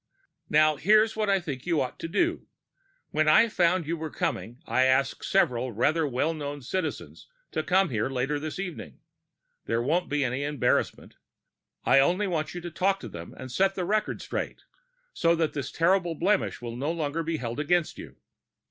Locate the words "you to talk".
12.55-12.99